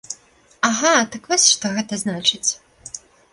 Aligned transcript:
Ага, 0.69 0.93
так 1.15 1.29
вось 1.33 1.45
што 1.51 1.65
гэта 1.75 2.01
значыць. 2.05 2.51